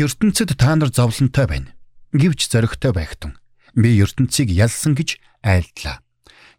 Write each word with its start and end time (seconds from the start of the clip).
ертөнцид 0.00 0.56
та 0.56 0.76
нар 0.76 0.88
зовлонтой 0.88 1.46
байна. 1.46 1.70
Гэвч 2.12 2.48
зоригтой 2.48 2.92
байхтун. 2.92 3.36
Би 3.76 4.00
ертөнцийг 4.00 4.48
ялсан 4.48 4.96
гэж 4.96 5.20
айлдлаа. 5.44 6.00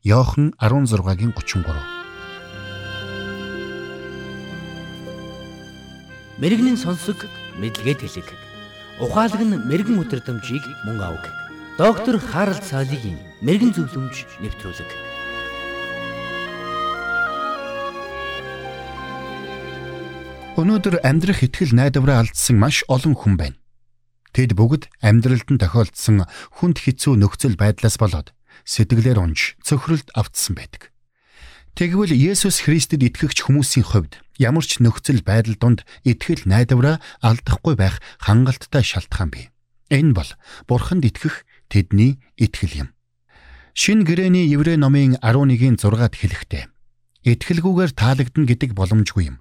Йохан 0.06 0.54
16-гийн 0.62 1.34
33. 1.34 2.02
Мэргэний 6.42 6.78
сонсог 6.78 7.26
мэдлэгэд 7.58 8.02
хэлэг. 8.02 8.30
Ухаалаг 9.02 9.42
нь 9.42 9.62
мэрэгэн 9.70 10.02
өдрөмжийг 10.02 10.66
мөн 10.86 10.98
авах. 11.02 11.30
Доктор 11.78 12.18
Харалт 12.22 12.66
цаалогийн 12.66 13.18
мэрэгэн 13.42 13.74
зөвлөмж 13.74 14.42
нэвтрүүлэг. 14.42 15.11
Өнөөдөр 20.62 21.02
амьдрах 21.02 21.42
итгэл 21.42 21.74
найдвараа 21.74 22.22
алдсан 22.22 22.62
маш 22.62 22.86
олон 22.86 23.18
хүн 23.18 23.34
байна. 23.34 23.58
Тэд 24.30 24.54
бүгд 24.54 24.94
амьдралд 25.02 25.50
нь 25.50 25.58
тохиолдсон 25.58 26.30
хүнд 26.62 26.86
хэцүү 26.86 27.18
нөхцөл 27.18 27.58
байдлаас 27.58 27.98
болоод 27.98 28.30
сэтгэлээр 28.70 29.18
унж 29.18 29.58
цөхрөлд 29.66 30.14
автсан 30.14 30.54
байдаг. 30.54 30.94
Тэгвэл 31.74 32.14
Есүс 32.14 32.62
Христэд 32.62 33.02
итгэгч 33.02 33.42
хүмүүсийн 33.42 33.90
хувьд 33.90 34.22
ямар 34.38 34.62
ч 34.62 34.78
нөхцөл 34.86 35.26
байдал 35.26 35.58
донд 35.58 35.82
итгэл 36.06 36.46
найдвараа 36.46 37.02
алдахгүй 37.26 37.74
байх 37.74 37.98
хангалттай 38.22 38.86
шалтгаан 38.86 39.34
бий. 39.34 39.50
Энэ 39.90 40.14
бол 40.14 40.30
Бурханд 40.70 41.10
итгэх 41.10 41.42
тэдний 41.74 42.22
итгэл 42.38 42.86
юм. 42.86 42.90
Шин 43.74 44.06
гэрэний 44.06 44.46
Еврей 44.46 44.78
номын 44.78 45.18
11-ийн 45.26 45.82
6-ад 45.82 46.14
хэлэхдээ 46.22 46.70
итгэлгүйгээр 47.26 47.92
таалагдана 47.98 48.46
гэдэг 48.46 48.78
боломжгүй 48.78 49.26
юм. 49.34 49.41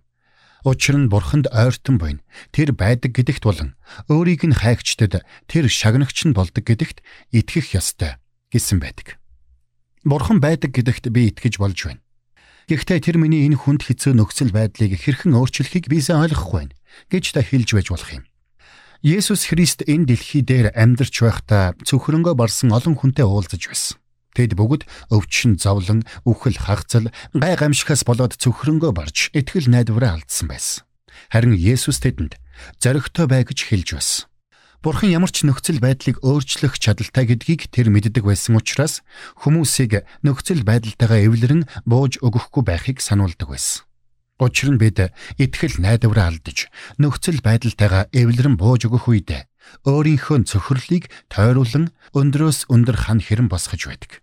Учир 0.65 0.97
нь 1.01 1.09
бурханд 1.09 1.49
ойртон 1.49 1.97
буйн 1.97 2.21
тэр 2.53 2.77
байдаг 2.77 3.17
гэдэгт 3.17 3.45
болон 3.49 3.79
өөрийг 4.13 4.45
нь 4.45 4.57
хайгчдад 4.57 5.25
тэр 5.49 5.65
шагнагч 5.73 6.29
нь 6.29 6.37
болдог 6.37 6.65
гэдэгт 6.69 7.01
итгэх 7.33 7.73
ёстой 7.73 8.21
гэсэн 8.53 8.77
байдаг. 8.85 9.17
Бурхан 10.05 10.41
байдаг 10.45 10.77
гэдэгт 10.77 11.09
би 11.09 11.33
итгэж 11.33 11.57
болж 11.57 11.81
байна. 11.81 12.05
Гэхдээ 12.69 13.01
тэр 13.01 13.17
миний 13.17 13.49
энэ 13.49 13.57
хүнд 13.57 13.89
хэцүү 13.89 14.13
нөхцөл 14.15 14.53
байдлыг 14.53 15.01
хэрхэн 15.01 15.33
өөрчлөхийг 15.33 15.89
би 15.89 15.99
сайн 16.05 16.29
ойлгохгүй 16.29 16.71
байна 16.71 16.77
гэж 17.09 17.25
та 17.33 17.41
хэлж 17.41 17.69
байж 17.73 17.89
болох 17.89 18.11
юм. 18.13 18.25
Есүс 19.01 19.49
Христ 19.49 19.81
энэ 19.89 20.13
дэлхий 20.13 20.45
дээр 20.45 20.77
амьдарч 20.77 21.25
байхдаа 21.25 21.73
цөхрөнгөө 21.89 22.37
барсан 22.37 22.69
олон 22.69 23.01
хүнтэй 23.01 23.25
уулзаж 23.25 23.65
байсан. 23.65 23.97
Тэд 24.35 24.55
бүгд 24.55 24.87
өвчин 25.11 25.59
зовлон, 25.59 26.07
үхэл 26.23 26.55
хагцал, 26.55 27.11
гай 27.35 27.55
гамшихаас 27.59 28.07
болоод 28.07 28.39
цөхрөнгөө 28.39 28.93
барж 28.95 29.35
итгэл 29.35 29.67
найдвараа 29.67 30.23
алдсан 30.23 30.47
байсан. 30.47 30.87
Харин 31.31 31.59
Есүс 31.59 31.99
тэдэнд 31.99 32.39
зоригтой 32.79 33.27
бай 33.27 33.43
гэж 33.43 33.67
хэлж 33.67 33.89
байсан. 33.99 34.31
Бурхан 34.81 35.13
ямар 35.13 35.29
ч 35.29 35.45
нөхцөл 35.45 35.77
байдлыг 35.77 36.25
өөрчлөх 36.25 36.81
чадaltaй 36.81 37.29
гэдгийг 37.29 37.69
тэр 37.69 37.93
мэддэг 37.93 38.25
байсан 38.25 38.57
учраас 38.57 39.05
хүмүүсийг 39.45 40.09
нөхцөл 40.25 40.65
байдалтайгаа 40.65 41.21
эвлэрэн 41.29 41.69
бууж 41.85 42.17
өгөхгүй 42.25 42.65
байхыг 42.65 43.05
сануулдаг 43.05 43.53
байсан. 43.53 43.85
Учир 44.41 44.73
нь 44.73 44.81
бид 44.81 45.13
итгэл 45.37 45.85
найдвараа 45.85 46.33
алдаж 46.33 46.73
нөхцөл 46.97 47.45
байдалтайгаа 47.45 48.09
эвлэрэн 48.09 48.57
бууж 48.57 48.89
өгөх 48.89 49.13
үед 49.13 49.50
өөрийнхөө 49.87 50.47
цөхрлийг 50.47 51.13
тойруулан 51.33 51.93
өндрөөс 52.15 52.71
өндөр 52.71 52.97
хан 53.07 53.21
хэрэн 53.21 53.49
босгож 53.49 53.87
байдаг. 53.89 54.21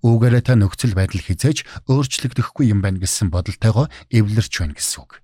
Үүгээрээ 0.00 0.42
та 0.48 0.54
нөхцөл 0.56 0.96
байдал 0.96 1.20
хизээж 1.20 1.68
өөрчлөгдөхгүй 1.84 2.72
юм 2.72 2.80
байна 2.80 3.04
гэсэн 3.04 3.28
бодолтойгоо 3.28 3.92
эвлэрч 4.08 4.52
байна 4.64 4.72
гэсэн 4.72 4.98
үг. 5.04 5.20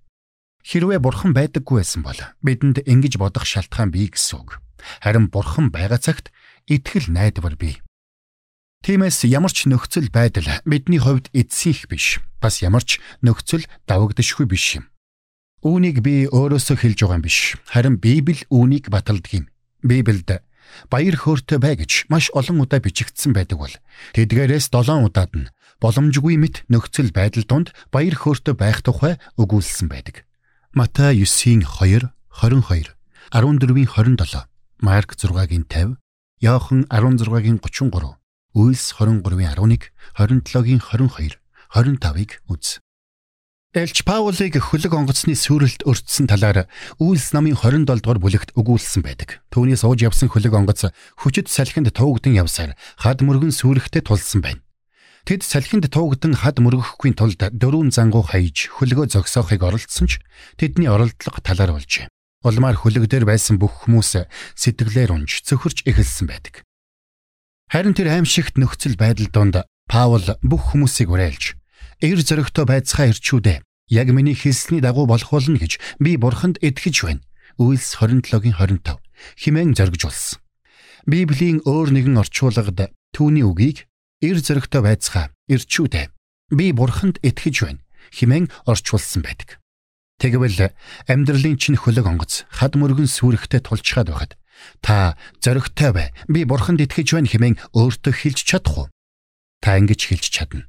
Хэрвээ 0.66 1.00
бурхан 1.00 1.32
байдаггүй 1.32 1.80
байсан 1.80 2.02
бол 2.04 2.20
бидэнд 2.44 2.84
ингэж 2.84 3.16
бодох 3.16 3.48
шалтгаан 3.48 3.94
бий 3.94 4.12
гэсэн 4.12 4.44
үг. 4.44 4.60
Харин 5.00 5.32
бурхан 5.32 5.72
байгаа 5.72 5.96
цагт 5.96 6.28
итгэл 6.68 7.08
найдвар 7.08 7.56
бий. 7.56 7.80
Тиймээс 8.84 9.24
ямар 9.24 9.54
ч 9.54 9.64
нөхцөл 9.64 10.12
байдал 10.12 10.46
бидний 10.68 11.00
хувьд 11.00 11.32
эцсийнх 11.32 11.88
биш. 11.88 12.20
Бас 12.42 12.60
ямар 12.60 12.84
ч 12.84 13.00
нөхцөл 13.24 13.64
давагдашгүй 13.88 14.44
биш 14.44 14.78
юм. 14.78 14.90
Үүнийг 15.64 16.04
би 16.04 16.28
өөрөөсөө 16.28 16.76
хэлж 16.78 16.98
байгаа 17.02 17.18
юм 17.18 17.24
биш. 17.24 17.56
Харин 17.66 17.96
Библи 17.96 18.44
үүнийг 18.52 18.92
баталдаг 18.92 19.32
юм. 19.32 19.46
Библиэд 19.88 20.42
баяр 20.90 21.16
хөөртэй 21.16 21.58
бай 21.58 21.74
гэж 21.78 22.10
маш 22.12 22.30
олон 22.34 22.62
удаа 22.62 22.80
бичигдсэн 22.82 23.32
байдаг 23.32 23.58
бол 23.58 23.74
тэдгээрээс 24.14 24.68
7 24.70 25.06
удаад 25.06 25.32
нь 25.34 25.50
боломжгүй 25.80 26.36
мэт 26.40 26.66
нөхцөл 26.68 27.10
байдал 27.12 27.44
донд 27.46 27.68
баяр 27.92 28.16
хөөртэй 28.16 28.54
байх 28.54 28.82
тухай 28.82 29.20
өгүүлсэн 29.40 29.88
байдаг. 29.88 30.24
Матай 30.72 31.16
9-ийн 31.22 31.64
2, 31.64 32.10
22, 32.42 32.92
14-ийн 33.32 33.88
27, 33.88 34.48
Марк 34.80 35.16
6-гийн 35.16 35.64
50, 35.64 35.96
Иохан 36.44 36.84
16-гийн 36.92 37.58
33, 37.64 38.20
Үйлс 38.52 38.84
23-ийн 39.00 39.56
11, 39.56 39.92
27-гийн 40.16 40.80
22, 40.80 41.40
25-ыг 41.72 42.30
үз. 42.48 42.80
Элч 43.76 44.08
Паулыг 44.08 44.56
хөлөг 44.56 44.88
онгоцны 44.96 45.36
сүрэлд 45.36 45.84
өртсөн 45.84 46.24
талаар 46.32 46.64
Үйлс 46.96 47.36
намын 47.36 47.52
27 47.60 47.84
дугаар 47.84 48.16
бүлэгт 48.24 48.56
өгүүлсэн 48.56 49.04
байдаг. 49.04 49.44
Түүний 49.52 49.76
сууж 49.76 50.00
явсан 50.00 50.32
хөлөг 50.32 50.56
онгоц 50.56 50.88
хүчит 51.20 51.52
салхинд 51.52 51.92
туугдан 51.92 52.32
явсаар 52.40 52.72
хад 52.96 53.20
мөргөн 53.20 53.52
сүрэхтэй 53.52 54.00
тулсан 54.00 54.40
байна. 54.40 54.64
Тэд 55.28 55.44
салхинд 55.44 55.92
туугдан 55.92 56.40
хад 56.40 56.56
мөргөхгүй 56.56 57.20
тулд 57.20 57.36
дөрвөн 57.36 57.92
зангуу 57.92 58.24
хаяж 58.24 58.72
хөлгөө 58.80 59.12
зогсоохыг 59.12 59.60
оролдсон 59.60 60.08
ч 60.08 60.24
тэдний 60.56 60.88
оролдлого 60.88 61.44
талаар 61.44 61.76
болжээ. 61.76 62.08
Улмаар 62.48 62.80
хөлөг 62.80 63.12
дээр 63.12 63.28
байсан 63.28 63.60
бүх 63.60 63.84
хүмүүс 63.84 64.24
сэтгэлээр 64.56 65.12
унж 65.12 65.44
цөхөрч 65.44 65.84
эхэлсэн 65.84 66.24
байдаг. 66.32 66.64
Харин 67.68 67.92
тэр 67.92 68.08
аимшигт 68.08 68.56
нөхцөл 68.56 68.96
байдал 68.96 69.28
донд 69.28 69.68
Паул 69.84 70.24
бүх 70.40 70.72
хүмүүсийг 70.72 71.12
уриалж 71.12 71.60
эр 72.00 72.20
зөрөгтэй 72.20 72.64
байцгаа 72.68 73.06
ирчүүдээ 73.12 73.58
яг 73.90 74.08
миний 74.10 74.34
хэлсний 74.34 74.80
дагуу 74.82 75.06
болох 75.06 75.30
болно 75.30 75.56
гэж 75.56 75.78
би 76.02 76.16
бурханд 76.16 76.60
итгэж 76.60 76.96
байна. 77.06 77.24
Үйлс 77.56 77.96
27-гийн 78.02 78.58
25 78.60 79.00
химэн 79.40 79.72
зоригжуулсан. 79.72 80.42
Библийн 81.06 81.62
өөр 81.64 81.94
нэгэн 81.94 82.20
орчуулагад 82.20 82.92
түүний 83.16 83.46
үгийг 83.46 83.88
эр 84.20 84.42
зөрөгтэй 84.42 84.82
байцгаа 84.82 85.32
ирчүүдээ 85.48 86.10
би 86.52 86.66
бурханд 86.76 87.16
итгэж 87.24 87.56
байна 87.64 87.80
химэн 88.12 88.50
орчуулсан 88.66 89.22
байдаг. 89.22 89.62
Тэгвэл 90.20 90.72
амьдралын 91.08 91.56
чинь 91.56 91.80
хөлөг 91.80 92.06
онгоц 92.08 92.44
хад 92.48 92.76
мөргөн 92.76 93.08
сүрэхтэй 93.08 93.60
тулчгаад 93.64 94.08
байхад 94.12 94.32
та 94.80 95.16
зоригтой 95.40 95.90
бай 95.92 96.08
би 96.28 96.44
бурханд 96.44 96.80
итгэж 96.80 97.16
байна 97.16 97.28
химэн 97.28 97.54
өөртөө 97.76 98.12
хэлж 98.12 98.40
чадах 98.44 98.76
уу? 98.76 98.86
Та 99.60 99.76
ингэж 99.76 100.00
хэлж 100.08 100.26
чадна. 100.32 100.68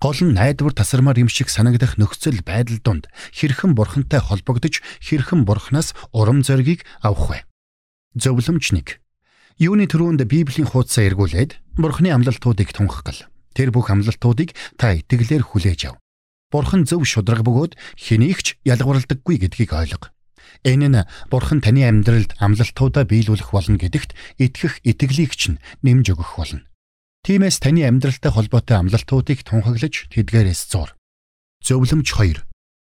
Гол 0.00 0.18
нь 0.22 0.34
найдвар 0.34 0.72
тасармаар 0.72 1.18
юм 1.18 1.28
шиг 1.28 1.48
санагдах 1.52 1.98
нөхцөл 1.98 2.40
байдал 2.44 2.78
донд 2.80 3.04
хэрхэн 3.34 3.74
бурхантай 3.74 4.20
холбогдож 4.22 4.80
хэрхэн 5.02 5.44
бурхнаас 5.44 5.94
урам 6.12 6.44
зоригийг 6.46 6.86
авах 7.02 7.28
вэ? 7.30 7.38
Зөвлөмж 8.16 8.72
1. 8.72 8.98
Юуны 9.58 9.90
төрөнд 9.90 10.22
Библийн 10.22 10.70
хуудасаа 10.70 11.10
эргүүлээд 11.10 11.58
бурхны 11.76 12.14
амлалтуудыг 12.14 12.70
тунхаглал. 12.70 13.26
Тэр 13.58 13.74
бүх 13.74 13.90
амлалтуудыг 13.90 14.54
та 14.78 14.94
итгэлээр 14.94 15.42
хүлээж 15.42 15.90
ав. 15.90 15.98
Бурхан 16.48 16.86
зөв 16.86 17.02
шудраг 17.04 17.42
бөгөөд 17.42 17.74
хэнийгч 17.98 18.62
ялгуурлагдаггүй 18.62 19.36
гэдгийг 19.42 19.74
ойлго. 19.74 20.14
Энэ 20.64 20.88
нь 20.88 21.06
Бурхан 21.28 21.60
таны 21.60 21.84
амьдралд 21.84 22.38
амлалтуудаа 22.40 23.04
биелүүлэх 23.04 23.52
болно 23.52 23.76
гэдэгт 23.76 24.14
итгэх 24.38 24.80
итгэлийг 24.86 25.34
чинь 25.36 25.60
нэмж 25.84 26.14
өгөх 26.14 26.38
болно. 26.38 26.64
Тиймээс 27.26 27.58
таны 27.58 27.82
амьдралтай 27.84 28.32
холбоотой 28.32 28.76
амлалтуудыг 28.78 29.42
тунхаглаж 29.42 30.08
тэдгээрээс 30.14 30.62
зур. 30.70 30.94
Зөвлөмж 31.64 32.08
2. 32.14 32.46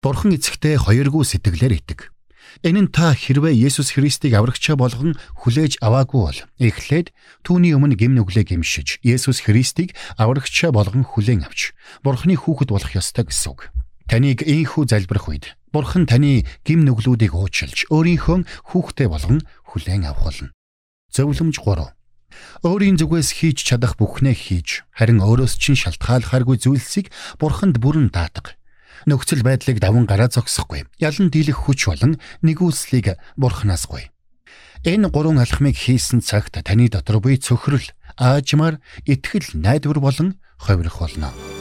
Бурхан 0.02 0.34
эцэгтэй 0.38 0.78
хоёргүй 0.78 1.26
сэтгэлээр 1.26 1.74
итэг. 1.82 2.14
Энэ 2.66 2.86
нь 2.86 2.92
та 2.92 3.14
хэрвээ 3.14 3.54
Есүс 3.54 3.94
Христийг 3.96 4.34
аврагчаа 4.36 4.76
болгон 4.76 5.16
хүлээж 5.40 5.80
аваагүй 5.80 6.22
бол 6.22 6.40
эхлээд 6.60 7.14
түүний 7.46 7.74
өмнө 7.78 7.96
гим 7.96 8.18
нүглээ 8.18 8.50
гимшиж 8.50 9.00
Есүс 9.06 9.46
Христийг 9.46 9.96
аврагчаа 10.18 10.74
болгон 10.74 11.06
хүлээн 11.06 11.46
авч 11.48 11.72
Бурханы 12.04 12.36
хүүхэд 12.36 12.70
болох 12.74 12.92
ёстой 12.98 13.30
гэсэн 13.30 13.50
үг. 13.56 13.70
Таныг 14.10 14.44
ийхүү 14.44 14.84
залбирах 14.90 15.30
үед 15.32 15.46
Бурхан 15.72 16.10
таны 16.10 16.44
гим 16.68 16.84
нүглүүдийг 16.84 17.32
уучлж 17.32 17.88
өөрийнхөө 17.88 18.44
хүүхдээ 18.74 19.08
болгон 19.08 19.40
хүлээн 19.72 20.10
авах 20.12 20.28
болно. 20.28 20.52
Зөвлөмж 21.14 21.56
3 21.62 22.01
Өөрийн 22.64 22.98
зүгээс 22.98 23.30
хийж 23.38 23.64
чадах 23.66 23.98
бүхнээ 23.98 24.36
хийж, 24.36 24.84
харин 24.96 25.22
өөрөөс 25.22 25.58
чинь 25.58 25.80
шалтгаалхааргүй 25.80 26.58
зүйлсийг 26.62 27.12
бурханд 27.38 27.78
бүрэн 27.82 28.10
даатга. 28.14 28.56
Нөхцөл 29.06 29.42
байдлыг 29.42 29.82
даван 29.82 30.06
гараа 30.06 30.30
зогсохгүй. 30.30 30.86
Ялан 31.02 31.34
дийлэх 31.34 31.66
хүч 31.66 31.90
болон 31.90 32.22
нэгүслийг 32.46 33.18
бурханаас 33.38 33.90
гуй. 33.90 34.14
Энэ 34.86 35.10
гурван 35.10 35.42
алхмыг 35.42 35.78
хийсэн 35.78 36.22
цагт 36.22 36.58
таны 36.58 36.90
дотор 36.90 37.22
буй 37.22 37.38
цөхрөл, 37.38 37.86
аажмаар 38.18 38.82
итгэл, 39.06 39.58
найдвар 39.58 40.02
болон 40.02 40.42
ховирох 40.58 41.02
болно. 41.02 41.61